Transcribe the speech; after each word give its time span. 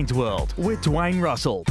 Dwayne's 0.00 0.14
World 0.14 0.54
with 0.56 0.80
Dwayne 0.80 1.20
Russell. 1.20 1.62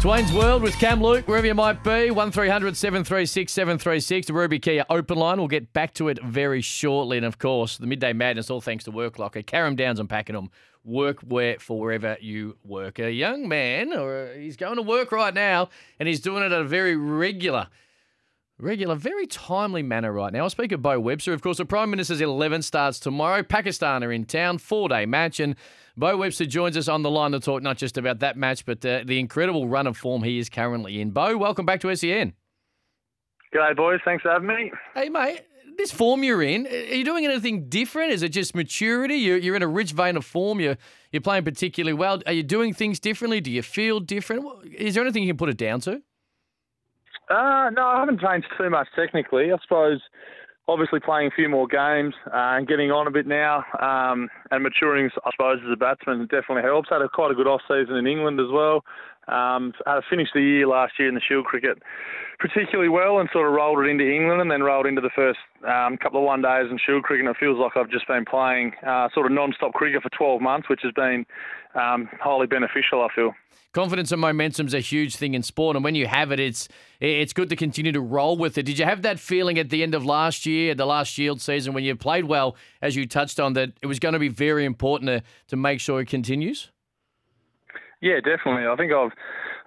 Dwayne's 0.00 0.32
World 0.32 0.62
with 0.62 0.74
Cam 0.74 1.02
Luke, 1.02 1.26
wherever 1.26 1.44
you 1.44 1.54
might 1.54 1.82
be. 1.82 2.12
1300 2.12 2.76
736 2.76 3.52
736. 3.52 4.28
The 4.28 4.32
Ruby 4.32 4.60
Kia 4.60 4.84
open 4.88 5.18
line. 5.18 5.38
We'll 5.38 5.48
get 5.48 5.72
back 5.72 5.92
to 5.94 6.06
it 6.06 6.22
very 6.22 6.60
shortly. 6.60 7.16
And 7.16 7.26
of 7.26 7.40
course, 7.40 7.78
the 7.78 7.88
midday 7.88 8.12
madness, 8.12 8.48
all 8.48 8.60
thanks 8.60 8.84
to 8.84 8.92
Work 8.92 9.18
Locker. 9.18 9.42
Carrum 9.42 9.74
Downs 9.74 9.98
and 9.98 10.08
Pakenham. 10.08 10.48
Work 10.84 11.22
where 11.22 11.58
for 11.58 11.80
wherever 11.80 12.16
you 12.20 12.56
work. 12.64 13.00
A 13.00 13.10
young 13.10 13.48
man, 13.48 13.92
or 13.92 14.32
he's 14.36 14.56
going 14.56 14.76
to 14.76 14.82
work 14.82 15.10
right 15.10 15.34
now, 15.34 15.68
and 15.98 16.08
he's 16.08 16.20
doing 16.20 16.44
it 16.44 16.52
at 16.52 16.60
a 16.60 16.64
very 16.64 16.94
regular 16.94 17.66
regular, 18.58 18.94
very 18.94 19.26
timely 19.26 19.82
manner 19.82 20.12
right 20.12 20.32
now. 20.32 20.44
I 20.44 20.48
speak 20.48 20.72
of 20.72 20.82
Beau 20.82 20.98
Webster. 21.00 21.32
Of 21.32 21.42
course, 21.42 21.58
the 21.58 21.64
Prime 21.64 21.90
Minister's 21.90 22.20
11 22.20 22.62
starts 22.62 22.98
tomorrow. 22.98 23.42
Pakistan 23.42 24.04
are 24.04 24.12
in 24.12 24.24
town, 24.24 24.58
four 24.58 24.88
day 24.88 25.06
match. 25.06 25.40
And 25.40 25.56
Beau 25.96 26.16
Webster 26.16 26.46
joins 26.46 26.76
us 26.76 26.88
on 26.88 27.02
the 27.02 27.10
line 27.10 27.32
to 27.32 27.40
talk 27.40 27.62
not 27.62 27.76
just 27.76 27.98
about 27.98 28.20
that 28.20 28.36
match, 28.36 28.64
but 28.64 28.84
uh, 28.84 29.02
the 29.04 29.18
incredible 29.18 29.68
run 29.68 29.86
of 29.86 29.96
form 29.96 30.22
he 30.22 30.38
is 30.38 30.48
currently 30.48 31.00
in. 31.00 31.10
Beau, 31.10 31.36
welcome 31.36 31.66
back 31.66 31.80
to 31.80 31.94
SEN. 31.94 32.34
G'day, 33.54 33.76
boys. 33.76 34.00
Thanks 34.04 34.22
for 34.22 34.30
having 34.30 34.48
me. 34.48 34.72
Hey, 34.94 35.08
mate. 35.08 35.42
This 35.76 35.90
form 35.90 36.22
you're 36.22 36.42
in, 36.42 36.66
are 36.66 36.70
you 36.70 37.02
doing 37.02 37.24
anything 37.24 37.70
different? 37.70 38.12
Is 38.12 38.22
it 38.22 38.28
just 38.28 38.54
maturity? 38.54 39.14
You're, 39.14 39.38
you're 39.38 39.56
in 39.56 39.62
a 39.62 39.66
rich 39.66 39.92
vein 39.92 40.18
of 40.18 40.24
form. 40.24 40.60
You're, 40.60 40.76
you're 41.12 41.22
playing 41.22 41.44
particularly 41.44 41.94
well. 41.94 42.20
Are 42.26 42.32
you 42.32 42.42
doing 42.42 42.74
things 42.74 43.00
differently? 43.00 43.40
Do 43.40 43.50
you 43.50 43.62
feel 43.62 43.98
different? 43.98 44.44
Is 44.76 44.94
there 44.94 45.02
anything 45.02 45.22
you 45.22 45.30
can 45.30 45.38
put 45.38 45.48
it 45.48 45.56
down 45.56 45.80
to? 45.80 46.02
Uh, 47.32 47.70
no, 47.70 47.86
I 47.86 48.00
haven't 48.00 48.20
changed 48.20 48.46
too 48.58 48.68
much 48.68 48.88
technically. 48.94 49.52
I 49.52 49.56
suppose 49.62 50.00
obviously 50.68 51.00
playing 51.00 51.28
a 51.28 51.34
few 51.34 51.48
more 51.48 51.66
games 51.66 52.14
uh, 52.26 52.60
and 52.60 52.68
getting 52.68 52.90
on 52.90 53.06
a 53.06 53.10
bit 53.10 53.26
now 53.26 53.64
um, 53.80 54.28
and 54.50 54.62
maturing, 54.62 55.08
I 55.24 55.30
suppose, 55.32 55.58
as 55.64 55.72
a 55.72 55.76
batsman 55.76 56.20
definitely 56.26 56.62
helps. 56.62 56.90
Had 56.90 57.00
a 57.00 57.08
quite 57.08 57.30
a 57.30 57.34
good 57.34 57.46
off 57.46 57.62
season 57.66 57.96
in 57.96 58.06
England 58.06 58.38
as 58.38 58.48
well. 58.52 58.84
Um, 59.28 59.72
I 59.86 60.00
finished 60.10 60.32
the 60.34 60.42
year 60.42 60.66
last 60.66 60.94
year 60.98 61.08
in 61.08 61.14
the 61.14 61.20
Shield 61.20 61.44
cricket 61.44 61.78
particularly 62.42 62.88
well 62.88 63.20
and 63.20 63.28
sort 63.32 63.46
of 63.46 63.54
rolled 63.54 63.78
it 63.78 63.88
into 63.88 64.04
England 64.04 64.40
and 64.40 64.50
then 64.50 64.62
rolled 64.64 64.84
into 64.84 65.00
the 65.00 65.10
first 65.14 65.38
um, 65.64 65.96
couple 65.96 66.18
of 66.18 66.26
one 66.26 66.42
days 66.42 66.66
in 66.70 66.78
Shield 66.84 67.04
cricket. 67.04 67.24
And 67.26 67.34
it 67.34 67.38
feels 67.38 67.56
like 67.56 67.76
I've 67.76 67.88
just 67.88 68.06
been 68.08 68.24
playing 68.24 68.72
uh, 68.84 69.08
sort 69.14 69.26
of 69.26 69.32
non-stop 69.32 69.72
cricket 69.74 70.02
for 70.02 70.10
12 70.10 70.42
months, 70.42 70.68
which 70.68 70.80
has 70.82 70.92
been 70.92 71.24
um, 71.76 72.08
highly 72.20 72.48
beneficial. 72.48 73.00
I 73.00 73.14
feel. 73.14 73.32
Confidence 73.72 74.12
and 74.12 74.20
momentum's 74.20 74.74
a 74.74 74.80
huge 74.80 75.16
thing 75.16 75.32
in 75.32 75.42
sport, 75.42 75.76
and 75.76 75.84
when 75.84 75.94
you 75.94 76.06
have 76.06 76.30
it, 76.30 76.38
it's 76.38 76.68
it's 77.00 77.32
good 77.32 77.48
to 77.48 77.56
continue 77.56 77.92
to 77.92 78.02
roll 78.02 78.36
with 78.36 78.58
it. 78.58 78.64
Did 78.64 78.78
you 78.78 78.84
have 78.84 79.00
that 79.02 79.18
feeling 79.18 79.58
at 79.58 79.70
the 79.70 79.82
end 79.82 79.94
of 79.94 80.04
last 80.04 80.44
year, 80.44 80.74
the 80.74 80.84
last 80.84 81.10
Shield 81.10 81.40
season, 81.40 81.72
when 81.72 81.82
you 81.82 81.96
played 81.96 82.26
well, 82.26 82.54
as 82.82 82.96
you 82.96 83.06
touched 83.06 83.40
on, 83.40 83.54
that 83.54 83.72
it 83.80 83.86
was 83.86 83.98
going 83.98 84.12
to 84.12 84.18
be 84.18 84.28
very 84.28 84.66
important 84.66 85.08
to 85.08 85.22
to 85.48 85.56
make 85.56 85.80
sure 85.80 86.00
it 86.00 86.08
continues? 86.08 86.71
Yeah, 88.02 88.18
definitely. 88.18 88.66
I 88.66 88.74
think 88.74 88.92
I've 88.92 89.12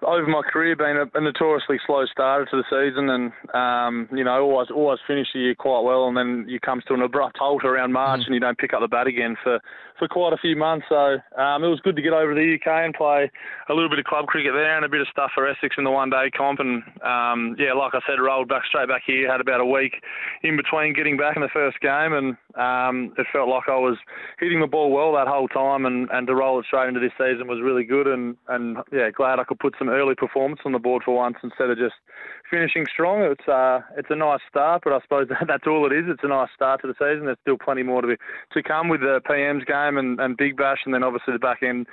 over 0.03 0.27
my 0.27 0.41
career 0.41 0.75
been 0.75 0.97
a, 0.97 1.07
a 1.17 1.21
notoriously 1.21 1.79
slow 1.87 2.05
starter 2.05 2.45
to 2.45 2.57
the 2.57 2.67
season, 2.67 3.09
and 3.09 3.31
um, 3.55 4.09
you 4.15 4.25
know 4.25 4.43
always 4.43 4.67
always 4.69 4.99
finish 5.07 5.27
the 5.33 5.39
year 5.39 5.55
quite 5.55 5.81
well, 5.81 6.09
and 6.09 6.17
then 6.17 6.45
you 6.45 6.59
comes 6.59 6.83
to 6.89 6.93
an 6.93 7.01
abrupt 7.01 7.37
halt 7.39 7.63
around 7.63 7.93
March, 7.93 8.19
mm. 8.19 8.25
and 8.25 8.33
you 8.35 8.41
don't 8.41 8.57
pick 8.57 8.73
up 8.73 8.81
the 8.81 8.89
bat 8.89 9.07
again 9.07 9.37
for, 9.41 9.61
for 9.97 10.09
quite 10.09 10.33
a 10.33 10.37
few 10.37 10.57
months. 10.57 10.85
So 10.89 11.15
um, 11.39 11.63
it 11.63 11.71
was 11.71 11.79
good 11.81 11.95
to 11.95 12.01
get 12.01 12.11
over 12.11 12.35
to 12.35 12.35
the 12.35 12.55
UK 12.55 12.83
and 12.83 12.93
play 12.93 13.31
a 13.69 13.73
little 13.73 13.89
bit 13.89 13.99
of 13.99 14.05
club 14.05 14.27
cricket 14.27 14.51
there 14.53 14.75
and 14.75 14.83
a 14.83 14.89
bit 14.89 14.99
of 14.99 15.07
stuff 15.07 15.31
for 15.33 15.47
Essex 15.47 15.75
in 15.77 15.85
the 15.85 15.91
one 15.91 16.09
day 16.09 16.29
comp, 16.35 16.59
and 16.59 16.83
um, 17.07 17.55
yeah, 17.57 17.71
like 17.71 17.93
I 17.95 18.01
said, 18.05 18.19
rolled 18.19 18.49
back 18.49 18.65
straight 18.67 18.89
back 18.89 19.03
here. 19.07 19.31
Had 19.31 19.39
about 19.39 19.61
a 19.61 19.65
week 19.65 20.03
in 20.43 20.57
between 20.57 20.91
getting 20.91 21.15
back 21.15 21.37
in 21.37 21.41
the 21.41 21.55
first 21.55 21.79
game, 21.79 22.11
and 22.11 22.35
um, 22.55 23.13
it 23.17 23.27
felt 23.33 23.49
like 23.49 23.67
I 23.67 23.77
was 23.77 23.97
hitting 24.39 24.61
the 24.61 24.67
ball 24.67 24.91
well 24.91 25.13
that 25.13 25.27
whole 25.27 25.47
time, 25.47 25.85
and, 25.85 26.09
and 26.11 26.25
to 26.27 26.35
roll 26.35 26.59
it 26.59 26.65
straight 26.65 26.87
into 26.87 26.99
this 26.99 27.11
season 27.17 27.47
was 27.47 27.61
really 27.61 27.83
good, 27.83 28.07
and 28.07 28.37
and 28.47 28.77
yeah, 28.91 29.09
glad 29.11 29.39
I 29.39 29.43
could 29.43 29.59
put 29.59 29.75
some 29.77 29.89
early 29.89 30.15
performance 30.15 30.61
on 30.65 30.71
the 30.71 30.79
board 30.79 31.03
for 31.03 31.15
once 31.15 31.37
instead 31.43 31.69
of 31.69 31.77
just 31.77 31.95
finishing 32.49 32.85
strong. 32.91 33.21
It's 33.23 33.47
uh, 33.47 33.81
it's 33.97 34.09
a 34.09 34.15
nice 34.15 34.39
start, 34.49 34.83
but 34.83 34.93
I 34.93 35.01
suppose 35.01 35.27
that's 35.47 35.67
all 35.67 35.85
it 35.85 35.95
is. 35.95 36.05
It's 36.07 36.23
a 36.23 36.29
nice 36.29 36.49
start 36.55 36.81
to 36.81 36.87
the 36.87 36.93
season. 36.93 37.25
There's 37.25 37.37
still 37.41 37.57
plenty 37.57 37.83
more 37.83 38.01
to 38.01 38.07
be, 38.07 38.15
to 38.53 38.63
come 38.63 38.87
with 38.87 39.01
the 39.01 39.21
PM's 39.29 39.65
game 39.65 39.97
and, 39.97 40.19
and 40.19 40.37
Big 40.37 40.55
Bash, 40.55 40.79
and 40.85 40.93
then 40.93 41.03
obviously 41.03 41.33
the 41.33 41.39
back 41.39 41.61
end 41.61 41.87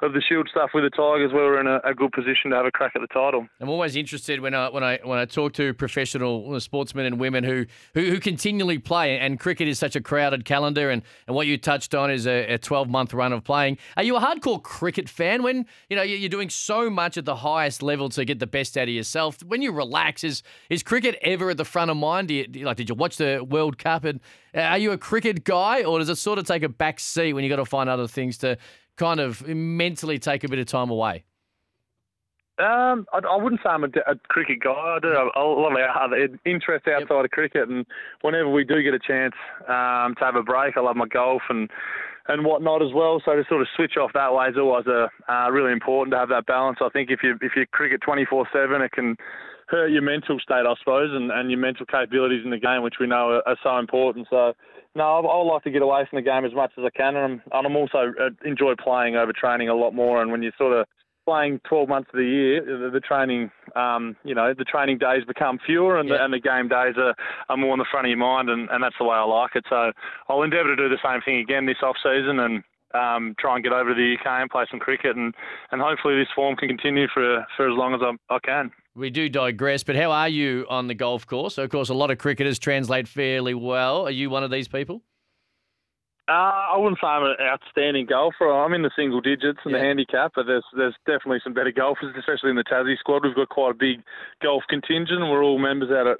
of 0.00 0.12
the 0.12 0.20
Shield 0.20 0.48
stuff 0.50 0.70
with 0.74 0.84
the 0.84 0.90
Tigers, 0.90 1.32
where 1.32 1.44
we're 1.44 1.60
in 1.60 1.66
a, 1.66 1.80
a, 1.84 1.94
good 1.94 2.12
position 2.12 2.50
to 2.50 2.56
have 2.56 2.66
a 2.66 2.70
crack 2.70 2.92
at 2.94 3.00
the 3.00 3.06
title. 3.06 3.46
I'm 3.60 3.68
always 3.68 3.96
interested 3.96 4.40
when 4.40 4.54
I 4.54 4.68
when 4.68 4.84
I 4.84 4.98
when 5.02 5.18
I 5.18 5.24
talk 5.24 5.54
to 5.54 5.72
professional 5.72 6.58
sportsmen 6.60 7.06
and 7.06 7.18
women 7.18 7.44
who 7.44 7.66
who, 7.94 8.02
who 8.02 8.20
continually 8.20 8.78
play, 8.78 9.18
and 9.18 9.40
cricket 9.40 9.68
is 9.68 9.78
such 9.78 9.96
a 9.96 10.00
crowded 10.00 10.44
calendar, 10.44 10.90
and, 10.90 11.02
and 11.26 11.34
what 11.34 11.46
you 11.46 11.56
touched 11.56 11.94
on 11.94 12.10
is 12.10 12.26
a, 12.26 12.54
a 12.54 12.58
12 12.58 12.88
month 12.88 13.14
run 13.14 13.32
of 13.32 13.42
playing. 13.44 13.78
Are 13.96 14.02
you 14.02 14.16
a 14.16 14.20
hardcore 14.20 14.62
cricket 14.62 15.08
fan? 15.08 15.42
When 15.42 15.66
you 15.88 15.96
know 15.96 16.02
you're 16.02 16.28
doing 16.28 16.50
so 16.50 16.90
much 16.90 17.16
at 17.16 17.24
the 17.24 17.36
highest 17.36 17.82
level 17.82 18.08
to 18.10 18.24
get 18.24 18.38
the 18.38 18.46
best 18.46 18.76
out 18.76 18.88
of 18.88 18.94
yourself, 18.94 19.42
when 19.42 19.62
you 19.62 19.72
relax, 19.72 20.24
is 20.24 20.42
is 20.68 20.82
cricket 20.82 21.18
ever 21.22 21.50
at 21.50 21.56
the 21.56 21.64
front 21.64 21.90
of 21.90 21.96
mind? 21.96 22.28
Do 22.28 22.34
you 22.34 22.64
like 22.64 22.76
did 22.76 22.88
you 22.88 22.94
watch 22.94 23.16
the 23.16 23.44
World 23.48 23.78
Cup 23.78 24.04
and 24.04 24.20
uh, 24.54 24.60
are 24.60 24.78
you 24.78 24.92
a 24.92 24.98
cricket 24.98 25.44
guy, 25.44 25.84
or 25.84 25.98
does 25.98 26.08
it 26.08 26.16
sort 26.16 26.38
of 26.38 26.46
take 26.46 26.62
a 26.62 26.68
back 26.68 26.98
seat 26.98 27.34
when 27.34 27.44
you 27.44 27.50
got 27.50 27.56
to 27.56 27.64
find 27.64 27.90
other 27.90 28.08
things 28.08 28.38
to 28.38 28.56
kind 28.96 29.20
of 29.20 29.46
mentally 29.46 30.18
take 30.18 30.44
a 30.44 30.48
bit 30.48 30.58
of 30.58 30.66
time 30.66 30.90
away? 30.90 31.24
Um, 32.58 33.04
I, 33.12 33.18
I, 33.18 33.36
wouldn't 33.36 33.60
say 33.62 33.68
I'm 33.68 33.84
a, 33.84 33.88
a, 34.06 34.16
cricket 34.28 34.60
guy. 34.60 34.70
I 34.70 34.98
do 35.02 35.08
have 35.08 35.28
a 35.36 35.40
lot 35.40 35.72
of 35.72 35.78
other 35.94 36.38
interests 36.46 36.88
outside 36.88 37.14
yep. 37.14 37.24
of 37.26 37.30
cricket, 37.30 37.68
and 37.68 37.84
whenever 38.22 38.50
we 38.50 38.64
do 38.64 38.82
get 38.82 38.94
a 38.94 38.98
chance 38.98 39.34
um, 39.68 40.14
to 40.16 40.24
have 40.24 40.36
a 40.36 40.42
break, 40.42 40.78
I 40.78 40.80
love 40.80 40.96
my 40.96 41.06
golf 41.06 41.42
and 41.50 41.68
and 42.28 42.46
whatnot 42.46 42.82
as 42.82 42.94
well. 42.94 43.20
So 43.24 43.36
to 43.36 43.44
sort 43.46 43.60
of 43.60 43.68
switch 43.76 43.98
off 43.98 44.12
that 44.14 44.32
way 44.32 44.48
is 44.48 44.56
always 44.56 44.86
a, 44.86 45.08
uh, 45.30 45.50
really 45.50 45.70
important 45.70 46.12
to 46.12 46.18
have 46.18 46.30
that 46.30 46.46
balance. 46.46 46.78
I 46.80 46.88
think 46.88 47.10
if 47.10 47.20
you 47.22 47.36
if 47.42 47.52
you 47.56 47.66
cricket 47.66 48.00
24/7, 48.00 48.80
it 48.80 48.92
can 48.92 49.16
hurt 49.66 49.90
your 49.90 50.02
mental 50.02 50.38
state, 50.38 50.64
I 50.66 50.74
suppose, 50.78 51.10
and, 51.12 51.30
and 51.30 51.50
your 51.50 51.60
mental 51.60 51.86
capabilities 51.86 52.42
in 52.44 52.50
the 52.50 52.58
game, 52.58 52.82
which 52.82 52.96
we 53.00 53.06
know 53.06 53.30
are, 53.30 53.48
are 53.48 53.58
so 53.62 53.78
important. 53.78 54.28
So 54.30 54.52
no, 54.94 55.04
I, 55.04 55.20
I 55.20 55.42
like 55.42 55.64
to 55.64 55.70
get 55.70 55.82
away 55.82 56.06
from 56.08 56.16
the 56.16 56.22
game 56.22 56.44
as 56.44 56.54
much 56.54 56.72
as 56.78 56.84
I 56.84 56.90
can, 56.90 57.16
and 57.16 57.24
I'm, 57.24 57.42
and 57.52 57.66
I'm 57.66 57.76
also 57.76 58.12
uh, 58.20 58.30
enjoy 58.44 58.74
playing 58.82 59.16
over 59.16 59.32
training 59.32 59.68
a 59.68 59.74
lot 59.74 59.92
more. 59.92 60.22
And 60.22 60.30
when 60.30 60.42
you 60.42 60.52
sort 60.56 60.72
of 60.72 60.86
playing 61.26 61.60
12 61.68 61.88
months 61.88 62.08
of 62.14 62.18
the 62.18 62.24
year, 62.24 62.64
the, 62.64 62.90
the 62.90 63.00
training, 63.00 63.50
um, 63.74 64.16
you 64.24 64.34
know, 64.34 64.54
the 64.56 64.64
training 64.64 64.98
days 64.98 65.24
become 65.26 65.58
fewer 65.66 65.98
and, 65.98 66.08
yeah. 66.08 66.16
the, 66.16 66.24
and 66.24 66.32
the 66.32 66.40
game 66.40 66.68
days 66.68 66.94
are, 66.96 67.14
are 67.48 67.56
more 67.56 67.74
in 67.74 67.78
the 67.78 67.86
front 67.90 68.06
of 68.06 68.10
your 68.10 68.18
mind, 68.18 68.48
and, 68.48 68.70
and 68.70 68.82
that's 68.82 68.94
the 68.98 69.04
way 69.04 69.16
I 69.16 69.24
like 69.24 69.56
it. 69.56 69.64
So 69.68 69.90
I'll 70.28 70.42
endeavour 70.42 70.74
to 70.74 70.76
do 70.76 70.88
the 70.88 71.02
same 71.04 71.20
thing 71.22 71.40
again 71.40 71.66
this 71.66 71.82
off 71.82 71.96
season 72.02 72.38
and 72.38 72.62
um, 72.94 73.34
try 73.38 73.54
and 73.56 73.64
get 73.64 73.72
over 73.72 73.90
to 73.90 73.94
the 73.94 74.14
UK 74.18 74.26
and 74.42 74.50
play 74.50 74.64
some 74.70 74.80
cricket, 74.80 75.16
and, 75.16 75.34
and 75.72 75.80
hopefully 75.82 76.16
this 76.16 76.28
form 76.34 76.56
can 76.56 76.68
continue 76.68 77.06
for 77.12 77.44
for 77.56 77.70
as 77.70 77.76
long 77.76 77.94
as 77.94 78.00
I, 78.02 78.34
I 78.34 78.38
can. 78.44 78.70
We 78.94 79.10
do 79.10 79.28
digress, 79.28 79.82
but 79.82 79.96
how 79.96 80.10
are 80.10 80.28
you 80.28 80.64
on 80.70 80.86
the 80.86 80.94
golf 80.94 81.26
course? 81.26 81.58
Of 81.58 81.68
course, 81.70 81.88
a 81.90 81.94
lot 81.94 82.10
of 82.10 82.18
cricketers 82.18 82.58
translate 82.58 83.06
fairly 83.08 83.52
well. 83.54 84.06
Are 84.06 84.10
you 84.10 84.30
one 84.30 84.42
of 84.42 84.50
these 84.50 84.68
people? 84.68 85.02
Uh, 86.28 86.72
I 86.72 86.76
wouldn't 86.76 86.98
say 87.00 87.06
I'm 87.06 87.22
an 87.22 87.36
outstanding 87.40 88.06
golfer. 88.06 88.50
I'm 88.50 88.72
in 88.72 88.82
the 88.82 88.90
single 88.96 89.20
digits 89.20 89.60
and 89.64 89.72
Yeah. 89.72 89.78
the 89.78 89.84
handicap, 89.84 90.32
but 90.34 90.46
there's 90.46 90.64
there's 90.76 90.96
definitely 91.06 91.38
some 91.44 91.52
better 91.52 91.70
golfers, 91.70 92.14
especially 92.18 92.50
in 92.50 92.56
the 92.56 92.64
Tassie 92.64 92.98
squad. 92.98 93.24
We've 93.24 93.36
got 93.36 93.48
quite 93.48 93.70
a 93.70 93.74
big 93.74 94.02
golf 94.42 94.64
contingent, 94.68 95.20
and 95.22 95.30
we're 95.30 95.44
all 95.44 95.58
members 95.58 95.90
out 95.92 96.08
at 96.08 96.18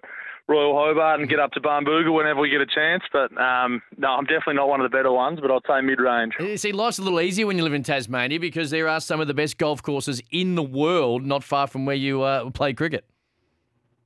Royal 0.48 0.75
Hobart 0.75 1.20
and 1.20 1.28
get 1.28 1.40
up 1.40 1.50
to 1.52 1.60
Barnbougle 1.60 2.14
whenever 2.14 2.40
we 2.40 2.50
get 2.50 2.60
a 2.60 2.66
chance. 2.66 3.02
But 3.12 3.37
um, 3.40 3.82
no, 3.98 4.08
I'm 4.08 4.25
definitely 4.25 4.54
not 4.54 4.69
one 4.69 4.81
of 4.81 4.90
the 4.90 4.96
better 4.96 5.10
ones, 5.10 5.40
but 5.40 5.50
I'd 5.50 5.62
say 5.66 5.81
mid-range. 5.81 6.34
See, 6.56 6.72
life's 6.72 6.98
a 6.98 7.02
little 7.02 7.20
easier 7.20 7.46
when 7.46 7.56
you 7.56 7.64
live 7.64 7.75
in 7.75 7.82
Tasmania 7.82 8.38
because 8.38 8.70
there 8.70 8.88
are 8.88 9.00
some 9.00 9.20
of 9.20 9.26
the 9.26 9.34
best 9.34 9.58
golf 9.58 9.82
courses 9.82 10.22
in 10.31 10.54
the 10.54 10.62
world 10.62 11.25
not 11.25 11.43
far 11.43 11.66
from 11.66 11.84
where 11.84 11.96
you 11.96 12.22
uh, 12.22 12.50
play 12.50 12.72
cricket. 12.72 13.04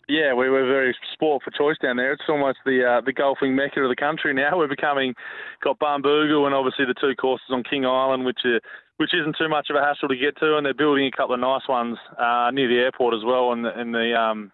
Yeah, 0.08 0.34
we 0.34 0.50
were 0.50 0.66
very 0.66 0.96
sport 1.12 1.44
for 1.44 1.52
choice 1.52 1.76
down 1.80 1.96
there. 1.96 2.12
It's 2.12 2.24
almost 2.28 2.58
the 2.64 2.84
uh, 2.84 3.00
the 3.00 3.12
golfing 3.12 3.54
mecca 3.54 3.80
of 3.80 3.88
the 3.88 3.94
country 3.94 4.34
now. 4.34 4.50
We're 4.58 4.66
becoming 4.66 5.14
got 5.62 5.78
Barnbougle 5.78 6.46
and 6.46 6.54
obviously 6.54 6.84
the 6.84 6.94
two 7.00 7.14
courses 7.14 7.46
on 7.50 7.62
King 7.62 7.86
Island, 7.86 8.24
which 8.24 8.40
are, 8.44 8.60
which 8.96 9.14
isn't 9.14 9.36
too 9.38 9.48
much 9.48 9.68
of 9.70 9.76
a 9.76 9.80
hassle 9.80 10.08
to 10.08 10.16
get 10.16 10.36
to, 10.38 10.56
and 10.56 10.66
they're 10.66 10.74
building 10.74 11.06
a 11.06 11.16
couple 11.16 11.34
of 11.34 11.40
nice 11.40 11.68
ones 11.68 11.96
uh, 12.18 12.50
near 12.52 12.66
the 12.66 12.82
airport 12.82 13.14
as 13.14 13.22
well, 13.24 13.52
and 13.52 13.64
the, 13.64 13.78
and 13.78 13.94
the 13.94 14.12
um, 14.18 14.50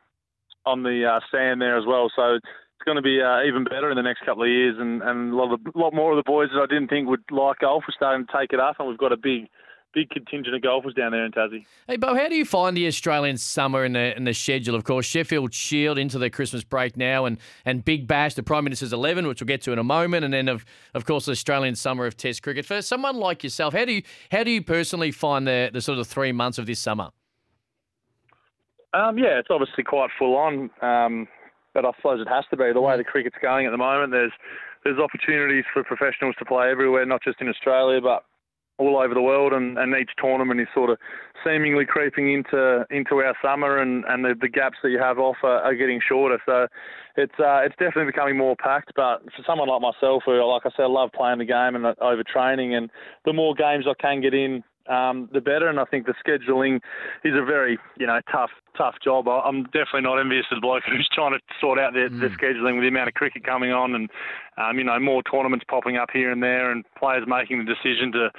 on 0.67 0.83
the 0.83 1.07
uh, 1.07 1.21
sand 1.31 1.63
there 1.63 1.79
as 1.79 1.87
well. 1.87 2.11
So 2.15 2.35
it's 2.35 2.85
going 2.85 2.97
to 2.97 3.03
be 3.03 3.23
uh, 3.23 3.43
even 3.47 3.65
better 3.65 3.91
in 3.91 3.97
the 3.97 4.03
next 4.03 4.25
couple 4.27 4.43
of 4.43 4.49
years, 4.49 4.77
and, 4.79 5.01
and 5.03 5.33
a 5.33 5.37
lot 5.37 5.53
of 5.53 5.61
lot 5.75 5.95
more 5.95 6.13
of 6.13 6.17
the 6.17 6.29
boys 6.29 6.49
that 6.53 6.61
I 6.61 6.67
didn't 6.67 6.89
think 6.89 7.09
would 7.09 7.25
like 7.31 7.61
golf 7.61 7.85
are 7.89 7.95
starting 7.97 8.27
to 8.27 8.33
take 8.37 8.53
it 8.53 8.61
up, 8.61 8.77
and 8.79 8.89
we've 8.89 8.99
got 8.99 9.13
a 9.13 9.17
big 9.17 9.49
big 9.97 10.11
contingent 10.11 10.55
of 10.55 10.61
golfers 10.61 10.93
down 10.93 11.13
there 11.13 11.25
in 11.25 11.33
Tassie. 11.33 11.65
Hey, 11.89 11.97
Beau, 11.97 12.15
how 12.15 12.29
do 12.29 12.37
you 12.37 12.45
find 12.45 12.77
the 12.77 12.87
Australian 12.87 13.39
summer 13.39 13.83
and 13.83 13.95
the, 13.95 14.15
and 14.15 14.27
the 14.27 14.35
schedule? 14.35 14.75
Of 14.75 14.85
course, 14.85 15.07
Sheffield 15.07 15.55
Shield 15.55 15.97
into 15.97 16.19
the 16.19 16.29
Christmas 16.29 16.65
break 16.65 16.99
now, 16.99 17.25
and, 17.25 17.39
and 17.65 17.83
Big 17.83 18.07
Bash, 18.07 18.35
the 18.35 18.43
Prime 18.43 18.65
Minister's 18.65 18.93
11, 18.93 19.27
which 19.27 19.41
we'll 19.41 19.47
get 19.47 19.63
to 19.63 19.73
in 19.73 19.79
a 19.79 19.85
moment, 19.85 20.27
and 20.27 20.35
then, 20.35 20.49
of, 20.49 20.67
of 20.93 21.07
course, 21.07 21.25
the 21.25 21.33
Australian 21.33 21.75
summer 21.77 22.05
of 22.05 22.15
Test 22.15 22.43
cricket. 22.43 22.67
For 22.67 22.83
someone 22.83 23.17
like 23.17 23.43
yourself, 23.43 23.73
how 23.73 23.87
do 23.87 23.93
you, 23.93 24.03
how 24.31 24.45
do 24.45 24.51
you 24.51 24.63
personally 24.63 25.13
find 25.13 25.47
the, 25.47 25.71
the 25.73 25.81
sort 25.81 25.99
of 25.99 26.07
three 26.07 26.33
months 26.33 26.59
of 26.59 26.67
this 26.67 26.79
summer? 26.79 27.09
Um, 28.97 29.19
yeah, 29.19 29.39
it's 29.39 29.49
obviously 29.51 29.85
quite 29.85 30.09
full 30.19 30.37
on, 30.37 30.71
um, 30.81 31.29
but 31.75 31.85
I 31.85 31.91
suppose 31.97 32.21
it 32.21 32.29
has 32.29 32.45
to 32.51 32.57
be 32.57 32.73
the 32.73 32.81
way 32.81 32.97
the 32.97 33.05
cricket's 33.05 33.37
going 33.43 33.67
at 33.67 33.71
the 33.71 33.77
moment. 33.77 34.11
There's 34.11 34.33
there's 34.85 34.99
opportunities 34.99 35.65
for 35.75 35.85
professionals 35.85 36.35
to 36.39 36.45
play 36.45 36.71
everywhere, 36.71 37.05
not 37.05 37.23
just 37.23 37.41
in 37.41 37.49
Australia, 37.49 38.01
but 38.01 38.25
all 38.79 38.99
over 38.99 39.15
the 39.15 39.23
world, 39.23 39.53
and, 39.53 39.79
and 39.79 39.95
each 39.97 40.11
tournament 40.19 40.61
is 40.61 40.69
sort 40.75 40.91
of 40.91 40.99
seemingly 41.45 41.85
creeping 41.85 42.33
into 42.33 42.87
into 42.91 43.17
our 43.17 43.35
summer, 43.43 43.79
and, 43.79 44.05
and 44.09 44.25
the, 44.25 44.35
the 44.41 44.49
gaps 44.49 44.79
that 44.83 44.91
you 44.91 44.99
have 44.99 45.19
off 45.19 45.37
are, 45.43 45.61
are 45.61 45.75
getting 45.75 46.01
shorter. 46.07 46.39
So 46.47 46.67
it's 47.17 47.39
uh, 47.39 47.61
it's 47.65 47.77
definitely 47.77 48.07
becoming 48.07 48.39
more 48.39 48.57
packed. 48.57 48.93
But 48.97 49.23
for 49.37 49.43
someone 49.47 49.69
like 49.69 49.83
myself, 49.83 50.23
who, 50.25 50.43
like 50.43 50.63
I 50.65 50.71
said, 50.77 50.85
I 50.85 50.89
love 50.89 51.11
playing 51.15 51.39
the 51.39 51.45
game 51.45 51.77
and 51.77 51.85
over 52.01 52.23
training, 52.25 52.75
and 52.75 52.91
the 53.27 53.35
more 53.35 53.55
games 53.55 53.85
I 53.87 54.01
can 54.01 54.23
get 54.23 54.33
in 54.33 54.63
um, 54.89 55.29
the 55.33 55.41
better. 55.41 55.69
And 55.69 55.79
I 55.79 55.85
think 55.85 56.07
the 56.07 56.15
scheduling 56.27 56.77
is 57.25 57.35
a 57.35 57.45
very, 57.45 57.79
you 57.99 58.07
know, 58.07 58.21
tough, 58.31 58.51
tough 58.77 58.97
job. 59.03 59.29
I'm 59.29 59.65
definitely 59.65 60.03
not 60.03 60.19
envious 60.19 60.47
of 60.51 60.57
the 60.57 60.61
bloke 60.61 60.85
who's 60.89 61.09
trying 61.13 61.33
to 61.33 61.41
sort 61.61 61.79
out 61.79 61.93
the, 61.93 62.09
the 62.11 62.29
scheduling 62.29 62.75
with 62.75 62.83
the 62.83 62.89
amount 62.89 63.09
of 63.09 63.15
cricket 63.15 63.45
coming 63.45 63.73
on 63.73 63.95
and, 63.95 64.11
um, 64.59 64.79
you 64.79 64.85
know, 64.85 64.99
more 64.99 65.23
tournaments 65.23 65.65
popping 65.69 65.97
up 65.97 66.11
here 66.13 66.31
and 66.31 66.43
there 66.43 66.71
and 66.71 66.85
players 66.99 67.25
making 67.27 67.65
the 67.65 67.65
decision 67.65 68.13
to, 68.13 68.31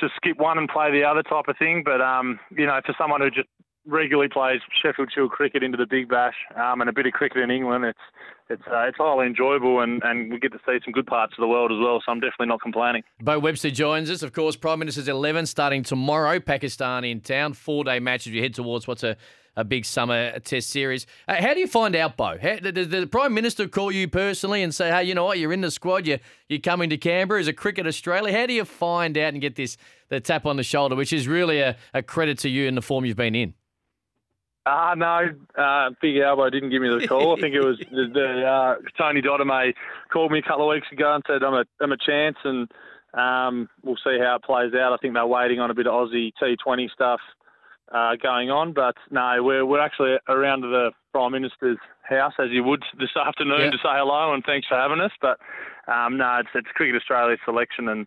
to 0.00 0.08
skip 0.16 0.38
one 0.38 0.58
and 0.58 0.68
play 0.68 0.90
the 0.90 1.04
other 1.04 1.22
type 1.22 1.48
of 1.48 1.56
thing. 1.58 1.82
But, 1.84 2.00
um, 2.00 2.38
you 2.50 2.66
know, 2.66 2.80
for 2.84 2.94
someone 2.98 3.20
who 3.20 3.30
just 3.30 3.48
regularly 3.86 4.28
plays 4.28 4.60
Sheffield 4.82 5.10
Shield 5.14 5.30
cricket 5.30 5.62
into 5.62 5.76
the 5.76 5.86
Big 5.86 6.08
Bash 6.08 6.34
um, 6.56 6.80
and 6.80 6.88
a 6.88 6.92
bit 6.92 7.06
of 7.06 7.12
cricket 7.12 7.42
in 7.42 7.50
England, 7.50 7.84
it's 7.84 7.98
it's 8.48 8.62
uh, 8.70 8.82
it's 8.82 8.98
highly 8.98 9.26
enjoyable 9.26 9.80
and, 9.80 10.02
and 10.04 10.30
we 10.30 10.38
get 10.38 10.52
to 10.52 10.58
see 10.66 10.78
some 10.84 10.92
good 10.92 11.06
parts 11.06 11.34
of 11.36 11.42
the 11.42 11.48
world 11.48 11.72
as 11.72 11.78
well. 11.80 12.02
So 12.04 12.12
I'm 12.12 12.20
definitely 12.20 12.46
not 12.46 12.60
complaining. 12.60 13.02
Beau 13.20 13.38
Webster 13.38 13.70
joins 13.70 14.10
us, 14.10 14.22
of 14.22 14.32
course. 14.32 14.56
Prime 14.56 14.78
Minister's 14.78 15.08
11 15.08 15.46
starting 15.46 15.82
tomorrow. 15.82 16.38
Pakistan 16.40 17.04
in 17.04 17.20
town. 17.20 17.54
Four 17.54 17.84
day 17.84 17.98
match 17.98 18.26
as 18.26 18.32
you 18.32 18.42
head 18.42 18.54
towards 18.54 18.86
what's 18.86 19.02
a, 19.02 19.16
a 19.56 19.64
big 19.64 19.84
summer 19.84 20.38
test 20.40 20.70
series. 20.70 21.06
Uh, 21.26 21.40
how 21.40 21.54
do 21.54 21.60
you 21.60 21.66
find 21.66 21.96
out, 21.96 22.16
Beau? 22.16 22.36
How, 22.40 22.56
did, 22.56 22.74
did 22.74 22.90
the 22.90 23.06
Prime 23.06 23.32
Minister 23.32 23.68
call 23.68 23.90
you 23.90 24.08
personally 24.08 24.62
and 24.62 24.74
say, 24.74 24.90
hey, 24.90 25.04
you 25.04 25.14
know 25.14 25.24
what, 25.24 25.38
you're 25.38 25.52
in 25.52 25.60
the 25.60 25.70
squad, 25.70 26.06
you're, 26.06 26.18
you're 26.48 26.60
coming 26.60 26.90
to 26.90 26.96
Canberra 26.96 27.40
as 27.40 27.48
a 27.48 27.52
Cricket 27.52 27.86
Australia? 27.86 28.36
How 28.36 28.46
do 28.46 28.52
you 28.52 28.64
find 28.64 29.16
out 29.16 29.32
and 29.32 29.40
get 29.40 29.56
this 29.56 29.76
the 30.08 30.20
tap 30.20 30.44
on 30.44 30.56
the 30.56 30.62
shoulder, 30.62 30.94
which 30.94 31.12
is 31.12 31.26
really 31.26 31.60
a, 31.60 31.76
a 31.94 32.02
credit 32.02 32.38
to 32.38 32.48
you 32.48 32.66
in 32.66 32.74
the 32.74 32.82
form 32.82 33.04
you've 33.04 33.16
been 33.16 33.34
in? 33.34 33.54
Uh, 34.64 34.94
no, 34.96 35.28
uh, 35.58 35.90
Big 36.00 36.18
Albo 36.18 36.48
didn't 36.50 36.70
give 36.70 36.82
me 36.82 36.88
the 36.88 37.06
call. 37.08 37.36
I 37.36 37.40
think 37.40 37.54
it 37.54 37.64
was 37.64 37.78
the, 37.78 38.06
the 38.12 38.44
uh, 38.46 38.74
Tony 38.96 39.20
Dodemaide 39.20 39.74
called 40.12 40.30
me 40.30 40.38
a 40.38 40.42
couple 40.42 40.70
of 40.70 40.74
weeks 40.74 40.86
ago 40.92 41.14
and 41.14 41.24
said 41.26 41.42
I'm 41.42 41.54
a 41.54 41.64
I'm 41.80 41.90
a 41.90 41.96
chance, 41.96 42.36
and 42.44 42.70
um, 43.14 43.68
we'll 43.82 43.96
see 43.96 44.18
how 44.20 44.36
it 44.36 44.44
plays 44.44 44.72
out. 44.74 44.92
I 44.92 44.96
think 44.98 45.14
they're 45.14 45.26
waiting 45.26 45.58
on 45.58 45.70
a 45.70 45.74
bit 45.74 45.86
of 45.88 45.92
Aussie 45.92 46.32
T20 46.40 46.90
stuff 46.92 47.20
uh, 47.92 48.14
going 48.22 48.50
on, 48.50 48.72
but 48.72 48.94
no, 49.10 49.42
we're 49.42 49.66
we're 49.66 49.80
actually 49.80 50.16
around 50.28 50.62
to 50.62 50.68
the 50.68 50.92
Prime 51.12 51.32
Minister's 51.32 51.78
house 52.08 52.34
as 52.38 52.50
you 52.50 52.62
would 52.62 52.82
this 53.00 53.10
afternoon 53.16 53.60
Yeah. 53.62 53.70
to 53.70 53.76
say 53.78 53.90
hello 53.98 54.32
and 54.32 54.44
thanks 54.44 54.68
for 54.68 54.76
having 54.76 55.00
us. 55.00 55.12
But 55.20 55.38
um, 55.92 56.16
no, 56.18 56.38
it's, 56.38 56.48
it's 56.54 56.68
Cricket 56.74 56.94
Australia 56.96 57.36
selection, 57.44 57.88
and 57.88 58.06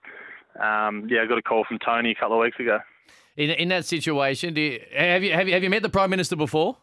um, 0.60 1.08
yeah, 1.10 1.22
I 1.22 1.26
got 1.26 1.38
a 1.38 1.42
call 1.42 1.66
from 1.68 1.80
Tony 1.80 2.12
a 2.12 2.16
couple 2.16 2.38
of 2.38 2.42
weeks 2.42 2.60
ago. 2.62 2.80
In, 3.38 3.50
in 3.50 3.68
that 3.70 3.86
situation, 3.86 4.54
do 4.54 4.62
you, 4.62 4.80
have 4.96 5.24
you 5.24 5.34
have 5.34 5.48
you 5.48 5.54
have 5.54 5.64
you 5.64 5.70
met 5.70 5.84
the 5.84 5.90
Prime 5.90 6.10
Minister 6.10 6.36
before? 6.36 6.78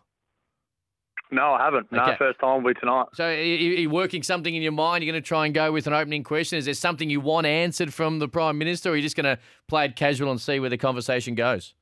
No, 1.31 1.55
I 1.55 1.65
haven't. 1.65 1.91
No, 1.91 2.03
Okay. 2.03 2.17
first 2.19 2.39
time 2.41 2.63
will 2.63 2.75
be 2.75 2.79
tonight. 2.79 3.07
So 3.15 3.25
are 3.25 3.33
you, 3.35 3.73
are 3.73 3.81
you 3.81 3.91
working 3.91 4.23
something 4.23 4.55
in 4.55 4.61
your 4.61 4.73
mind? 4.73 5.03
You're 5.03 5.15
going 5.15 5.23
to 5.23 5.27
try 5.27 5.47
and 5.47 5.55
go 5.55 5.73
with 5.73 5.87
an 5.87 5.95
opening 5.95 6.25
question. 6.25 6.59
Is 6.59 6.67
there 6.67 6.75
something 6.75 7.09
you 7.09 7.23
want 7.23 7.47
answered 7.47 7.95
from 7.95 8.19
the 8.19 8.29
Prime 8.29 8.59
Minister, 8.59 8.91
or 8.91 8.93
are 8.93 8.97
you 8.97 9.03
just 9.03 9.17
going 9.17 9.25
to 9.37 9.39
play 9.67 9.87
it 9.87 9.97
casual 9.97 10.31
and 10.31 10.39
see 10.39 10.61
where 10.61 10.69
the 10.69 10.77
conversation 10.77 11.35
goes? 11.35 11.73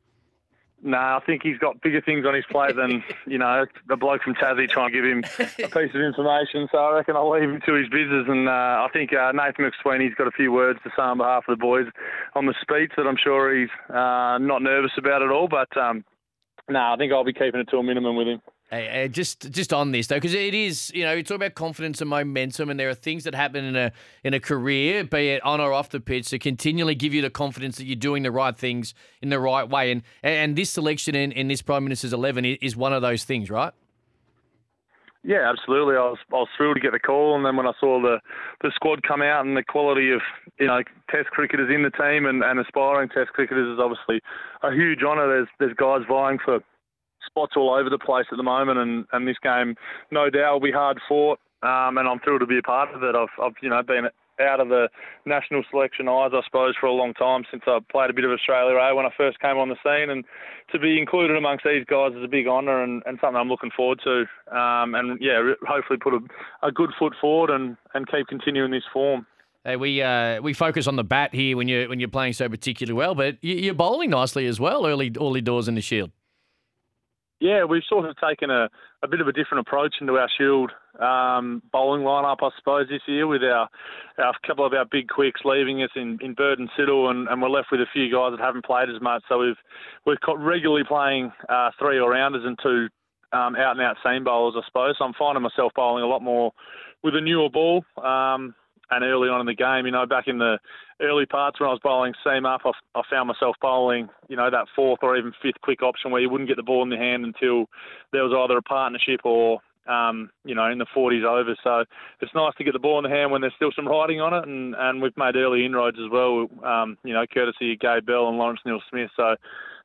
No, 0.82 0.96
I 0.96 1.20
think 1.26 1.42
he's 1.42 1.58
got 1.58 1.80
bigger 1.82 2.00
things 2.00 2.24
on 2.24 2.34
his 2.34 2.44
plate 2.50 2.74
than, 2.74 3.04
you 3.26 3.38
know, 3.38 3.66
the 3.88 3.96
bloke 3.96 4.22
from 4.22 4.34
Tassie 4.34 4.68
trying 4.68 4.90
to 4.90 4.94
give 4.94 5.04
him 5.04 5.24
a 5.38 5.68
piece 5.68 5.94
of 5.94 6.00
information. 6.00 6.68
So 6.72 6.78
I 6.78 6.94
reckon 6.94 7.16
I'll 7.16 7.30
leave 7.30 7.50
him 7.50 7.60
to 7.66 7.74
his 7.74 7.88
business. 7.88 8.26
And 8.28 8.48
uh, 8.48 8.86
I 8.86 8.88
think 8.92 9.12
uh, 9.12 9.32
Nathan 9.32 9.70
McSweeney's 9.70 10.14
got 10.14 10.26
a 10.26 10.32
few 10.32 10.52
words 10.52 10.78
to 10.84 10.90
say 10.96 11.02
on 11.02 11.18
behalf 11.18 11.44
of 11.48 11.58
the 11.58 11.60
boys 11.60 11.86
on 12.34 12.46
the 12.46 12.54
speech 12.60 12.92
that 12.96 13.06
I'm 13.06 13.18
sure 13.22 13.54
he's 13.54 13.68
uh, 13.90 14.38
not 14.38 14.62
nervous 14.62 14.92
about 14.96 15.22
at 15.22 15.30
all. 15.30 15.48
But 15.48 15.74
um, 15.76 16.04
no, 16.68 16.78
I 16.78 16.96
think 16.96 17.12
I'll 17.12 17.24
be 17.24 17.34
keeping 17.34 17.60
it 17.60 17.68
to 17.70 17.76
a 17.76 17.82
minimum 17.82 18.16
with 18.16 18.28
him. 18.28 18.40
Hey, 18.70 19.04
uh, 19.04 19.08
just 19.08 19.50
just 19.50 19.72
on 19.72 19.90
this 19.90 20.06
though, 20.06 20.14
because 20.14 20.32
it 20.32 20.54
is 20.54 20.92
you 20.94 21.02
know 21.02 21.12
you 21.12 21.24
talk 21.24 21.34
about 21.34 21.54
confidence 21.54 22.00
and 22.00 22.08
momentum, 22.08 22.70
and 22.70 22.78
there 22.78 22.88
are 22.88 22.94
things 22.94 23.24
that 23.24 23.34
happen 23.34 23.64
in 23.64 23.74
a 23.74 23.90
in 24.22 24.32
a 24.32 24.38
career, 24.38 25.02
be 25.02 25.30
it 25.30 25.42
on 25.44 25.60
or 25.60 25.72
off 25.72 25.88
the 25.88 25.98
pitch, 25.98 26.28
to 26.28 26.38
continually 26.38 26.94
give 26.94 27.12
you 27.12 27.20
the 27.20 27.30
confidence 27.30 27.78
that 27.78 27.86
you're 27.86 27.96
doing 27.96 28.22
the 28.22 28.30
right 28.30 28.56
things 28.56 28.94
in 29.20 29.28
the 29.28 29.40
right 29.40 29.68
way. 29.68 29.90
And 29.90 30.02
and 30.22 30.54
this 30.54 30.70
selection 30.70 31.16
in, 31.16 31.32
in 31.32 31.48
this 31.48 31.62
Prime 31.62 31.82
Minister's 31.82 32.12
eleven 32.12 32.44
is 32.44 32.76
one 32.76 32.92
of 32.92 33.02
those 33.02 33.24
things, 33.24 33.50
right? 33.50 33.72
Yeah, 35.24 35.50
absolutely. 35.50 35.96
I 35.96 36.06
was 36.06 36.18
I 36.30 36.36
was 36.36 36.48
thrilled 36.56 36.76
to 36.76 36.80
get 36.80 36.92
the 36.92 37.00
call, 37.00 37.34
and 37.34 37.44
then 37.44 37.56
when 37.56 37.66
I 37.66 37.72
saw 37.80 38.00
the 38.00 38.20
the 38.62 38.70
squad 38.74 39.02
come 39.02 39.20
out 39.20 39.44
and 39.44 39.56
the 39.56 39.64
quality 39.64 40.12
of 40.12 40.20
you 40.60 40.68
know 40.68 40.80
Test 41.10 41.28
cricketers 41.30 41.74
in 41.74 41.82
the 41.82 41.90
team 41.90 42.24
and, 42.24 42.44
and 42.44 42.60
aspiring 42.60 43.08
Test 43.08 43.30
cricketers 43.32 43.74
is 43.74 43.80
obviously 43.82 44.20
a 44.62 44.72
huge 44.72 45.02
honour. 45.02 45.26
There's 45.26 45.48
there's 45.58 45.74
guys 45.74 46.02
vying 46.08 46.38
for 46.44 46.60
spots 47.32 47.54
all 47.56 47.72
over 47.74 47.88
the 47.90 47.98
place 47.98 48.26
at 48.30 48.36
the 48.36 48.42
moment, 48.42 48.78
and, 48.78 49.04
and 49.12 49.26
this 49.26 49.36
game 49.42 49.76
no 50.10 50.30
doubt 50.30 50.54
will 50.54 50.60
be 50.60 50.72
hard 50.72 50.98
fought. 51.08 51.38
Um, 51.62 51.98
and 51.98 52.08
I'm 52.08 52.18
thrilled 52.20 52.40
to 52.40 52.46
be 52.46 52.58
a 52.58 52.62
part 52.62 52.94
of 52.94 53.02
it. 53.02 53.14
I've 53.14 53.28
I've 53.42 53.52
you 53.62 53.68
know 53.68 53.82
been 53.82 54.06
out 54.40 54.58
of 54.60 54.68
the 54.70 54.88
national 55.26 55.62
selection 55.70 56.08
eyes, 56.08 56.30
I 56.32 56.40
suppose, 56.46 56.74
for 56.80 56.86
a 56.86 56.92
long 56.92 57.12
time 57.12 57.42
since 57.50 57.62
I 57.66 57.78
played 57.92 58.08
a 58.08 58.14
bit 58.14 58.24
of 58.24 58.30
Australia 58.30 58.74
A 58.78 58.94
when 58.94 59.04
I 59.04 59.10
first 59.14 59.38
came 59.40 59.58
on 59.58 59.68
the 59.68 59.76
scene, 59.84 60.08
and 60.08 60.24
to 60.72 60.78
be 60.78 60.98
included 60.98 61.36
amongst 61.36 61.64
these 61.66 61.84
guys 61.84 62.12
is 62.16 62.24
a 62.24 62.28
big 62.28 62.46
honour 62.48 62.82
and, 62.82 63.02
and 63.04 63.18
something 63.20 63.36
I'm 63.36 63.50
looking 63.50 63.70
forward 63.76 64.00
to. 64.04 64.20
Um, 64.56 64.94
and 64.94 65.20
yeah, 65.20 65.52
hopefully 65.68 65.98
put 66.02 66.14
a, 66.14 66.20
a 66.66 66.72
good 66.72 66.90
foot 66.98 67.12
forward 67.20 67.50
and, 67.50 67.76
and 67.92 68.10
keep 68.10 68.26
continuing 68.28 68.70
this 68.70 68.84
form. 68.90 69.26
Hey, 69.62 69.76
we 69.76 70.00
uh, 70.00 70.40
we 70.40 70.54
focus 70.54 70.86
on 70.86 70.96
the 70.96 71.04
bat 71.04 71.34
here 71.34 71.54
when 71.58 71.68
you're 71.68 71.86
when 71.90 72.00
you're 72.00 72.08
playing 72.08 72.32
so 72.32 72.48
particularly 72.48 72.96
well, 72.96 73.14
but 73.14 73.36
you- 73.42 73.56
you're 73.56 73.74
bowling 73.74 74.08
nicely 74.08 74.46
as 74.46 74.58
well 74.58 74.86
early 74.86 75.12
early 75.20 75.42
doors 75.42 75.68
in 75.68 75.74
the 75.74 75.82
Shield. 75.82 76.10
Yeah, 77.40 77.64
we've 77.64 77.82
sort 77.88 78.04
of 78.04 78.16
taken 78.18 78.50
a, 78.50 78.68
a 79.02 79.08
bit 79.08 79.22
of 79.22 79.26
a 79.26 79.32
different 79.32 79.66
approach 79.66 79.94
into 80.00 80.18
our 80.18 80.28
Shield 80.36 80.70
um, 81.00 81.62
bowling 81.72 82.02
lineup, 82.02 82.36
I 82.42 82.50
suppose, 82.58 82.86
this 82.90 83.00
year 83.06 83.26
with 83.26 83.42
our, 83.42 83.66
our 84.18 84.34
couple 84.46 84.66
of 84.66 84.74
our 84.74 84.84
big 84.84 85.08
quicks 85.08 85.40
leaving 85.44 85.82
us 85.82 85.90
in, 85.96 86.18
in 86.20 86.34
Bird 86.34 86.58
and 86.58 86.68
Siddle, 86.78 87.10
and, 87.10 87.28
and 87.28 87.40
we're 87.40 87.48
left 87.48 87.68
with 87.72 87.80
a 87.80 87.86
few 87.94 88.12
guys 88.12 88.32
that 88.32 88.44
haven't 88.44 88.66
played 88.66 88.90
as 88.94 89.00
much. 89.00 89.22
So 89.28 89.38
we've 89.38 89.56
we've 90.04 90.20
co- 90.24 90.36
regularly 90.36 90.84
playing 90.86 91.32
uh, 91.48 91.70
three 91.78 91.98
all 91.98 92.10
rounders 92.10 92.42
and 92.44 92.58
two 92.62 92.88
um, 93.32 93.56
out 93.56 93.72
and 93.72 93.80
out 93.80 93.96
seam 94.04 94.24
bowlers, 94.24 94.54
I 94.56 94.66
suppose. 94.66 94.96
So 94.98 95.06
I'm 95.06 95.14
finding 95.18 95.42
myself 95.42 95.72
bowling 95.74 96.04
a 96.04 96.06
lot 96.06 96.22
more 96.22 96.52
with 97.02 97.16
a 97.16 97.20
newer 97.22 97.48
ball. 97.48 97.84
Um, 97.96 98.54
and 98.90 99.04
early 99.04 99.28
on 99.28 99.40
in 99.40 99.46
the 99.46 99.54
game, 99.54 99.86
you 99.86 99.92
know, 99.92 100.06
back 100.06 100.26
in 100.26 100.38
the 100.38 100.58
early 101.00 101.26
parts 101.26 101.60
when 101.60 101.68
I 101.68 101.72
was 101.72 101.80
bowling 101.82 102.14
seam 102.24 102.46
up, 102.46 102.62
I, 102.64 102.70
I 102.94 103.02
found 103.10 103.28
myself 103.28 103.56
bowling, 103.60 104.08
you 104.28 104.36
know, 104.36 104.50
that 104.50 104.66
fourth 104.74 105.00
or 105.02 105.16
even 105.16 105.32
fifth 105.42 105.60
quick 105.62 105.82
option 105.82 106.10
where 106.10 106.20
you 106.20 106.30
wouldn't 106.30 106.48
get 106.48 106.56
the 106.56 106.62
ball 106.62 106.82
in 106.82 106.90
the 106.90 106.96
hand 106.96 107.24
until 107.24 107.66
there 108.12 108.24
was 108.24 108.32
either 108.36 108.58
a 108.58 108.62
partnership 108.62 109.20
or 109.24 109.60
um, 109.88 110.30
you 110.44 110.54
know, 110.54 110.66
in 110.66 110.78
the 110.78 110.86
40s 110.94 111.24
over. 111.24 111.56
So 111.64 111.84
it's 112.20 112.34
nice 112.34 112.54
to 112.58 112.64
get 112.64 112.74
the 112.74 112.78
ball 112.78 112.98
in 112.98 113.10
the 113.10 113.16
hand 113.16 113.32
when 113.32 113.40
there's 113.40 113.54
still 113.56 113.72
some 113.74 113.88
riding 113.88 114.20
on 114.20 114.34
it, 114.34 114.46
and, 114.46 114.74
and 114.78 115.02
we've 115.02 115.16
made 115.16 115.36
early 115.36 115.64
inroads 115.64 115.98
as 115.98 116.10
well, 116.12 116.46
um, 116.64 116.96
you 117.02 117.12
know, 117.12 117.24
courtesy 117.32 117.72
of 117.72 117.80
Gabe 117.80 118.06
Bell 118.06 118.28
and 118.28 118.38
Lawrence 118.38 118.60
Neil 118.64 118.80
Smith. 118.88 119.10
So 119.16 119.34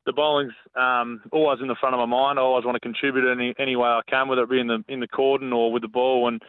the 0.04 0.12
bowling's 0.12 0.52
um, 0.76 1.22
always 1.32 1.60
in 1.60 1.68
the 1.68 1.76
front 1.80 1.94
of 1.94 1.98
my 1.98 2.06
mind. 2.06 2.38
I 2.38 2.42
always 2.42 2.64
want 2.64 2.76
to 2.76 2.80
contribute 2.80 3.30
any 3.30 3.54
any 3.58 3.74
way 3.74 3.88
I 3.88 4.00
can, 4.08 4.28
whether 4.28 4.44
it 4.44 4.50
be 4.50 4.60
in 4.60 4.68
the 4.68 4.84
in 4.88 5.00
the 5.00 5.08
cordon 5.08 5.52
or 5.52 5.72
with 5.72 5.82
the 5.82 5.88
ball, 5.88 6.28
and 6.28 6.40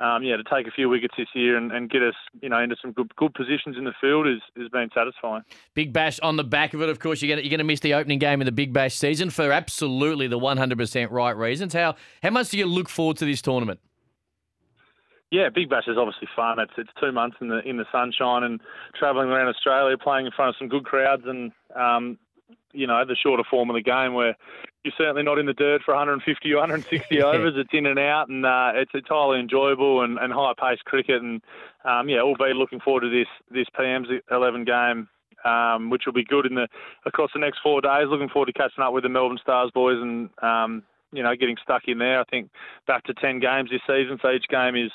um, 0.00 0.22
yeah, 0.22 0.36
to 0.36 0.42
take 0.44 0.66
a 0.66 0.70
few 0.70 0.88
wickets 0.88 1.14
this 1.18 1.28
year 1.34 1.56
and, 1.56 1.70
and, 1.72 1.90
get 1.90 2.02
us, 2.02 2.14
you 2.40 2.48
know, 2.48 2.58
into 2.58 2.74
some 2.80 2.92
good 2.92 3.14
good 3.16 3.34
positions 3.34 3.76
in 3.76 3.84
the 3.84 3.92
field 4.00 4.26
is 4.26 4.40
has 4.56 4.68
been 4.68 4.88
satisfying. 4.94 5.42
Big 5.74 5.92
Bash 5.92 6.18
on 6.20 6.36
the 6.36 6.44
back 6.44 6.72
of 6.72 6.80
it, 6.80 6.88
of 6.88 6.98
course. 6.98 7.20
You're 7.20 7.36
gonna 7.36 7.42
you're 7.42 7.50
going 7.50 7.58
to 7.58 7.64
miss 7.64 7.80
the 7.80 7.94
opening 7.94 8.18
game 8.18 8.40
of 8.40 8.46
the 8.46 8.52
Big 8.52 8.72
Bash 8.72 8.94
season 8.94 9.28
for 9.28 9.52
absolutely 9.52 10.26
the 10.26 10.38
100% 10.38 11.10
right 11.10 11.36
reasons. 11.36 11.74
How 11.74 11.96
how 12.22 12.30
much 12.30 12.48
do 12.48 12.58
you 12.58 12.66
look 12.66 12.88
forward 12.88 13.18
to 13.18 13.26
this 13.26 13.42
tournament? 13.42 13.80
Yeah, 15.30 15.48
Big 15.48 15.68
Bash 15.68 15.86
is 15.86 15.96
obviously 15.98 16.28
fun. 16.34 16.58
It's 16.58 16.72
it's 16.78 16.90
two 16.98 17.12
months 17.12 17.36
in 17.40 17.48
the 17.48 17.60
in 17.68 17.76
the 17.76 17.86
sunshine 17.92 18.42
and 18.42 18.60
travelling 18.98 19.28
around 19.28 19.48
Australia, 19.48 19.98
playing 19.98 20.26
in 20.26 20.32
front 20.32 20.48
of 20.48 20.56
some 20.58 20.68
good 20.68 20.84
crowds, 20.84 21.22
and 21.26 21.52
um, 21.76 22.18
you 22.72 22.86
know 22.86 23.04
the 23.04 23.16
shorter 23.16 23.44
form 23.48 23.68
of 23.68 23.74
the 23.74 23.82
game 23.82 24.14
where 24.14 24.34
you're 24.84 24.94
certainly 24.96 25.22
not 25.22 25.38
in 25.38 25.46
the 25.46 25.52
dirt 25.52 25.82
for 25.84 25.92
150 25.92 26.52
or 26.52 26.56
160 26.56 27.22
overs. 27.22 27.54
It's 27.56 27.70
in 27.72 27.86
and 27.86 27.98
out, 27.98 28.28
and 28.28 28.46
uh, 28.46 28.72
it's 28.74 28.92
entirely 28.94 29.38
enjoyable 29.38 30.02
and, 30.02 30.18
and 30.18 30.32
high-paced 30.32 30.84
cricket. 30.84 31.22
And 31.22 31.42
um, 31.84 32.08
yeah, 32.08 32.20
all 32.20 32.36
be 32.36 32.54
looking 32.54 32.80
forward 32.80 33.02
to 33.02 33.10
this 33.10 33.28
this 33.50 33.66
PM's 33.76 34.08
11 34.30 34.64
game, 34.64 35.08
um, 35.44 35.90
which 35.90 36.04
will 36.06 36.14
be 36.14 36.24
good 36.24 36.46
in 36.46 36.54
the 36.54 36.68
across 37.04 37.30
the 37.34 37.40
next 37.40 37.58
four 37.62 37.80
days. 37.80 38.06
Looking 38.08 38.28
forward 38.28 38.46
to 38.46 38.52
catching 38.52 38.82
up 38.82 38.92
with 38.92 39.02
the 39.02 39.10
Melbourne 39.10 39.38
Stars 39.42 39.70
boys 39.74 39.98
and 40.00 40.30
um, 40.42 40.82
you 41.12 41.22
know 41.22 41.36
getting 41.36 41.56
stuck 41.62 41.82
in 41.86 41.98
there. 41.98 42.20
I 42.20 42.24
think 42.24 42.50
back 42.86 43.04
to 43.04 43.14
10 43.14 43.40
games 43.40 43.70
this 43.70 43.82
season, 43.86 44.18
so 44.22 44.30
each 44.30 44.48
game 44.48 44.76
is 44.76 44.92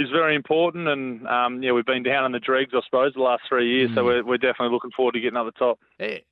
is 0.00 0.10
very 0.10 0.34
important. 0.34 0.88
And 0.88 1.26
um, 1.28 1.62
yeah, 1.62 1.72
we've 1.72 1.84
been 1.84 2.02
down 2.02 2.24
in 2.24 2.32
the 2.32 2.40
dregs, 2.40 2.72
I 2.74 2.80
suppose, 2.84 3.12
the 3.14 3.20
last 3.20 3.42
three 3.48 3.70
years. 3.70 3.90
Mm. 3.90 3.94
So 3.94 4.04
we're, 4.04 4.24
we're 4.24 4.38
definitely 4.38 4.70
looking 4.70 4.90
forward 4.92 5.12
to 5.12 5.20
getting 5.20 5.36
up 5.36 5.46
the 5.46 5.52
top. 5.52 5.78
Hey, 5.98 6.24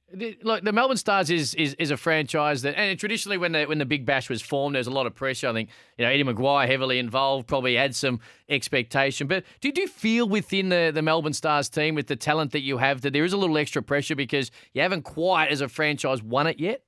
look, 0.42 0.64
the 0.64 0.72
Melbourne 0.72 0.96
Stars 0.96 1.30
is, 1.30 1.54
is 1.54 1.74
is 1.74 1.90
a 1.90 1.96
franchise 1.96 2.62
that, 2.62 2.78
and 2.78 2.98
traditionally 2.98 3.36
when 3.36 3.52
the 3.52 3.66
when 3.66 3.78
the 3.78 3.84
Big 3.84 4.06
Bash 4.06 4.30
was 4.30 4.40
formed, 4.40 4.74
there's 4.74 4.86
a 4.86 4.92
lot 4.92 5.06
of 5.06 5.14
pressure. 5.14 5.48
I 5.48 5.52
think 5.52 5.68
you 5.98 6.04
know 6.04 6.10
Eddie 6.10 6.24
McGuire 6.24 6.66
heavily 6.66 6.98
involved, 6.98 7.46
probably 7.46 7.74
had 7.74 7.94
some 7.94 8.20
expectation. 8.48 9.26
But 9.26 9.44
do, 9.60 9.70
do 9.70 9.82
you 9.82 9.88
feel 9.88 10.26
within 10.26 10.70
the 10.70 10.90
the 10.94 11.02
Melbourne 11.02 11.34
Stars 11.34 11.68
team 11.68 11.94
with 11.94 12.06
the 12.06 12.16
talent 12.16 12.52
that 12.52 12.62
you 12.62 12.78
have 12.78 13.02
that 13.02 13.12
there 13.12 13.24
is 13.24 13.34
a 13.34 13.36
little 13.36 13.58
extra 13.58 13.82
pressure 13.82 14.16
because 14.16 14.50
you 14.72 14.80
haven't 14.80 15.02
quite 15.02 15.50
as 15.50 15.60
a 15.60 15.68
franchise 15.68 16.22
won 16.22 16.46
it 16.46 16.58
yet? 16.58 16.82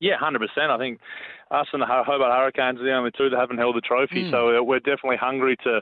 Yeah, 0.00 0.16
hundred 0.18 0.40
percent. 0.40 0.70
I 0.70 0.78
think 0.78 1.00
us 1.50 1.66
and 1.72 1.82
the 1.82 1.86
Hobart 1.86 2.32
Hurricanes 2.32 2.80
are 2.80 2.84
the 2.84 2.94
only 2.94 3.10
two 3.16 3.30
that 3.30 3.38
haven't 3.38 3.58
held 3.58 3.76
the 3.76 3.80
trophy, 3.80 4.24
mm. 4.24 4.30
so 4.30 4.62
we're 4.62 4.80
definitely 4.80 5.16
hungry 5.16 5.56
to 5.64 5.80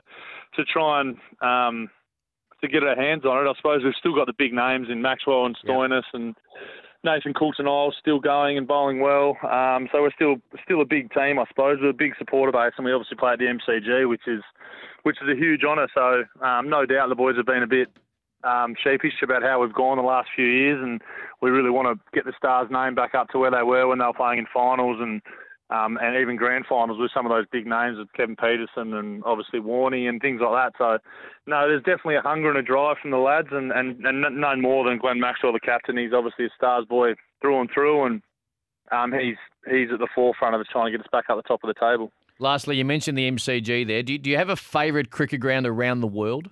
to 0.55 0.63
try 0.65 1.01
and 1.01 1.17
um, 1.41 1.89
to 2.61 2.67
get 2.67 2.83
our 2.83 2.95
hands 2.95 3.25
on 3.25 3.45
it. 3.45 3.49
I 3.49 3.53
suppose 3.57 3.83
we've 3.83 3.93
still 3.99 4.15
got 4.15 4.27
the 4.27 4.33
big 4.37 4.53
names 4.53 4.87
in 4.89 5.01
Maxwell 5.01 5.45
and 5.45 5.57
Stoinis 5.65 6.03
yeah. 6.13 6.19
and 6.19 6.35
Nathan 7.03 7.33
Coulter-Nile 7.33 7.93
still 7.99 8.19
going 8.19 8.57
and 8.57 8.67
bowling 8.67 9.01
well. 9.01 9.37
Um, 9.43 9.89
so 9.91 10.01
we're 10.01 10.15
still 10.15 10.35
still 10.63 10.81
a 10.81 10.85
big 10.85 11.11
team, 11.13 11.37
I 11.37 11.45
suppose, 11.49 11.79
We're 11.81 11.89
a 11.89 11.93
big 11.93 12.13
supporter 12.17 12.51
base, 12.51 12.73
and 12.77 12.85
we 12.85 12.93
obviously 12.93 13.17
play 13.17 13.33
at 13.33 13.39
the 13.39 13.45
MCG, 13.45 14.07
which 14.07 14.27
is 14.27 14.41
which 15.03 15.17
is 15.21 15.27
a 15.27 15.35
huge 15.35 15.63
honour. 15.63 15.87
So 15.93 16.23
um, 16.45 16.69
no 16.69 16.85
doubt 16.85 17.09
the 17.09 17.15
boys 17.15 17.35
have 17.35 17.45
been 17.45 17.63
a 17.63 17.67
bit 17.67 17.89
um, 18.43 18.75
sheepish 18.81 19.21
about 19.21 19.43
how 19.43 19.61
we've 19.61 19.73
gone 19.73 19.97
the 19.97 20.03
last 20.03 20.29
few 20.33 20.45
years, 20.45 20.79
and 20.81 21.01
we 21.41 21.49
really 21.49 21.69
want 21.69 21.87
to 21.87 22.15
get 22.15 22.25
the 22.25 22.33
Stars' 22.37 22.71
name 22.71 22.95
back 22.95 23.15
up 23.15 23.29
to 23.29 23.39
where 23.39 23.51
they 23.51 23.63
were 23.63 23.87
when 23.87 23.99
they 23.99 24.05
were 24.05 24.13
playing 24.13 24.39
in 24.39 24.47
finals 24.53 24.97
and 25.01 25.21
um, 25.73 25.97
and 26.01 26.15
even 26.17 26.35
grand 26.35 26.65
finals 26.69 26.99
with 26.99 27.09
some 27.13 27.25
of 27.25 27.31
those 27.31 27.47
big 27.51 27.65
names 27.65 27.97
of 27.97 28.07
Kevin 28.13 28.35
Pietersen 28.35 28.93
and 28.93 29.23
obviously 29.25 29.59
Warney 29.59 30.07
and 30.07 30.21
things 30.21 30.39
like 30.39 30.51
that. 30.51 30.73
So, 30.77 30.99
no, 31.47 31.67
there's 31.67 31.81
definitely 31.81 32.17
a 32.17 32.21
hunger 32.21 32.49
and 32.49 32.59
a 32.59 32.61
drive 32.61 32.97
from 33.01 33.09
the 33.09 33.17
lads, 33.17 33.47
and, 33.51 33.71
and, 33.71 34.05
and 34.05 34.39
none 34.39 34.61
more 34.61 34.87
than 34.87 34.99
Glenn 34.99 35.19
Maxwell, 35.19 35.51
the 35.51 35.59
captain. 35.59 35.97
He's 35.97 36.13
obviously 36.13 36.45
a 36.45 36.49
Stars 36.55 36.85
boy 36.85 37.15
through 37.41 37.59
and 37.59 37.69
through, 37.73 38.05
and 38.05 38.21
um, 38.91 39.11
he's 39.11 39.37
he's 39.65 39.89
at 39.91 39.99
the 39.99 40.07
forefront 40.13 40.53
of 40.53 40.61
us 40.61 40.67
trying 40.71 40.91
to 40.91 40.97
get 40.97 41.01
us 41.03 41.09
back 41.11 41.25
up 41.29 41.37
the 41.37 41.43
top 41.43 41.63
of 41.63 41.73
the 41.73 41.79
table. 41.79 42.11
Lastly, 42.39 42.77
you 42.77 42.85
mentioned 42.85 43.17
the 43.17 43.29
MCG 43.31 43.87
there. 43.87 44.03
Do 44.03 44.13
you, 44.13 44.19
do 44.19 44.29
you 44.29 44.37
have 44.37 44.49
a 44.49 44.55
favourite 44.55 45.09
cricket 45.09 45.39
ground 45.39 45.65
around 45.65 46.01
the 46.01 46.07
world? 46.07 46.49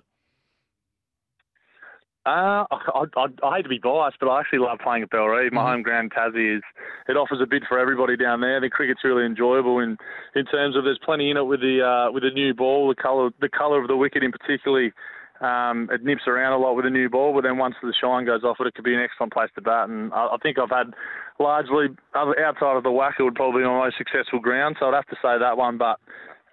Uh, 2.24 2.62
I, 2.70 3.04
I, 3.16 3.26
I, 3.42 3.56
hate 3.56 3.62
to 3.64 3.68
be 3.68 3.80
biased, 3.82 4.18
but 4.20 4.28
I 4.28 4.38
actually 4.38 4.60
love 4.60 4.78
playing 4.78 5.02
at 5.02 5.10
Bellerive. 5.10 5.52
My 5.52 5.60
mm-hmm. 5.60 5.70
home 5.70 5.82
ground, 5.82 6.12
Tassie, 6.16 6.56
is 6.56 6.62
it 7.08 7.16
offers 7.16 7.40
a 7.42 7.46
bit 7.46 7.64
for 7.68 7.80
everybody 7.80 8.16
down 8.16 8.40
there. 8.40 8.60
The 8.60 8.70
cricket's 8.70 9.02
really 9.02 9.26
enjoyable 9.26 9.80
in 9.80 9.96
in 10.36 10.44
terms 10.46 10.76
of 10.76 10.84
there's 10.84 11.00
plenty 11.04 11.30
in 11.32 11.36
it 11.36 11.42
with 11.42 11.60
the 11.60 11.82
uh, 11.82 12.12
with 12.12 12.22
the 12.22 12.30
new 12.30 12.54
ball, 12.54 12.86
the 12.86 12.94
colour 12.94 13.30
the 13.40 13.48
colour 13.48 13.82
of 13.82 13.88
the 13.88 13.96
wicket 13.96 14.22
in 14.22 14.30
particularly. 14.30 14.92
Um, 15.40 15.90
it 15.90 16.04
nips 16.04 16.22
around 16.28 16.52
a 16.52 16.58
lot 16.58 16.76
with 16.76 16.86
a 16.86 16.90
new 16.90 17.10
ball, 17.10 17.34
but 17.34 17.42
then 17.42 17.58
once 17.58 17.74
the 17.82 17.92
shine 18.00 18.24
goes 18.24 18.44
off 18.44 18.58
it, 18.60 18.68
it 18.68 18.74
could 18.74 18.84
be 18.84 18.94
an 18.94 19.00
excellent 19.00 19.32
place 19.32 19.50
to 19.56 19.60
bat. 19.60 19.88
And 19.88 20.12
I, 20.12 20.26
I 20.26 20.36
think 20.40 20.56
I've 20.60 20.70
had 20.70 20.94
largely 21.40 21.86
outside 22.14 22.76
of 22.76 22.84
the 22.84 22.94
WACA 22.94 23.24
would 23.24 23.34
probably 23.34 23.62
be 23.62 23.66
my 23.66 23.82
most 23.82 23.98
successful 23.98 24.38
ground, 24.38 24.76
so 24.78 24.86
I'd 24.86 24.94
have 24.94 25.06
to 25.06 25.16
say 25.16 25.38
that 25.40 25.56
one. 25.56 25.76
But 25.76 25.98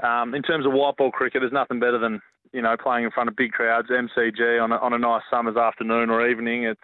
um, 0.04 0.34
in 0.34 0.42
terms 0.42 0.66
of 0.66 0.74
white 0.74 0.98
ball 0.98 1.12
cricket, 1.12 1.42
there's 1.42 1.54
nothing 1.54 1.80
better 1.80 2.00
than 2.00 2.20
you 2.54 2.62
know, 2.62 2.76
playing 2.82 3.06
in 3.06 3.12
front 3.12 3.30
of 3.30 3.36
big 3.36 3.52
crowds, 3.52 3.90
MCG 3.90 4.62
on 4.62 4.72
a, 4.72 4.78
on 4.78 4.94
a 4.94 4.98
nice 4.98 5.22
summer's 5.30 5.58
afternoon 5.58 6.10
or 6.10 6.28
evening, 6.28 6.64
it's 6.64 6.82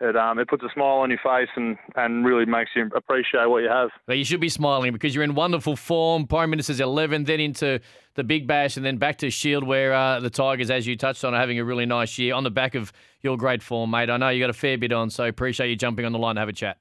it 0.00 0.16
um, 0.16 0.38
it 0.38 0.48
puts 0.48 0.62
a 0.62 0.68
smile 0.72 0.98
on 0.98 1.10
your 1.10 1.18
face 1.22 1.50
and, 1.56 1.76
and 1.94 2.24
really 2.24 2.46
makes 2.46 2.70
you 2.74 2.90
appreciate 2.94 3.48
what 3.48 3.62
you 3.62 3.68
have. 3.68 3.90
But 4.06 4.16
you 4.16 4.24
should 4.24 4.40
be 4.40 4.48
smiling 4.48 4.92
because 4.92 5.14
you're 5.14 5.24
in 5.24 5.34
wonderful 5.34 5.76
form. 5.76 6.26
Prime 6.26 6.48
Minister's 6.48 6.80
11, 6.80 7.24
then 7.24 7.38
into 7.38 7.80
the 8.14 8.24
Big 8.24 8.46
Bash, 8.46 8.78
and 8.78 8.86
then 8.86 8.96
back 8.96 9.18
to 9.18 9.30
Shield, 9.30 9.64
where 9.64 9.92
uh, 9.92 10.20
the 10.20 10.30
Tigers, 10.30 10.70
as 10.70 10.86
you 10.86 10.96
touched 10.96 11.22
on, 11.22 11.34
are 11.34 11.40
having 11.40 11.58
a 11.58 11.64
really 11.64 11.86
nice 11.86 12.18
year 12.18 12.34
on 12.34 12.44
the 12.44 12.50
back 12.50 12.74
of 12.74 12.92
your 13.20 13.36
great 13.36 13.62
form, 13.62 13.90
mate. 13.90 14.08
I 14.08 14.16
know 14.16 14.30
you 14.30 14.42
got 14.42 14.50
a 14.50 14.54
fair 14.54 14.78
bit 14.78 14.92
on, 14.92 15.10
so 15.10 15.24
appreciate 15.24 15.68
you 15.68 15.76
jumping 15.76 16.06
on 16.06 16.12
the 16.12 16.18
line 16.18 16.36
to 16.36 16.40
have 16.40 16.48
a 16.48 16.54
chat. 16.54 16.78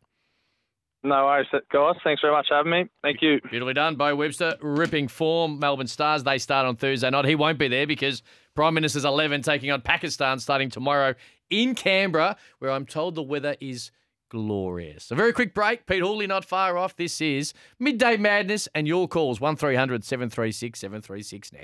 No 1.03 1.25
worries, 1.25 1.48
guys. 1.72 1.96
Thanks 2.03 2.22
very 2.22 2.34
much 2.34 2.48
for 2.50 2.56
having 2.56 2.72
me. 2.72 2.86
Thank 3.01 3.22
you. 3.22 3.39
Beautifully 3.50 3.74
done. 3.74 3.96
Beau 3.96 4.15
Webster, 4.15 4.56
ripping 4.62 5.08
form. 5.08 5.58
Melbourne 5.60 5.88
Stars, 5.88 6.24
they 6.24 6.38
start 6.38 6.65
on 6.65 6.75
Thursday 6.75 7.10
night. 7.10 7.25
He 7.25 7.36
won't 7.36 7.58
be 7.58 7.70
there 7.70 7.88
because 7.88 8.22
Prime 8.53 8.74
Minister's 8.74 9.06
11 9.06 9.41
taking 9.41 9.72
on 9.72 9.82
Pakistan 9.82 10.39
starting 10.39 10.70
tomorrow 10.70 11.15
in 11.50 11.74
Canberra, 11.74 12.36
where 12.60 12.72
I'm 12.72 12.86
told 12.86 13.15
the 13.15 13.24
weather 13.24 13.56
is 13.62 13.91
glorious. 14.29 15.10
A 15.12 15.15
very 15.15 15.32
quick 15.34 15.53
break. 15.53 15.86
Pete 15.86 16.01
Hooley 16.01 16.27
not 16.27 16.44
far 16.46 16.77
off. 16.77 16.96
This 16.96 17.22
is 17.22 17.53
Midday 17.79 18.18
Madness 18.18 18.68
and 18.75 18.88
your 18.88 19.08
calls 19.08 19.39
1300 19.39 20.03
736 20.03 20.79
736 20.79 21.53
next. 21.53 21.58